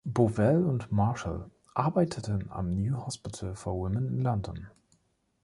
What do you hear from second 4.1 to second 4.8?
London.